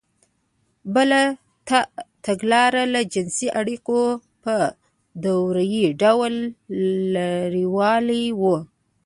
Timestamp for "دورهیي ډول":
5.25-6.33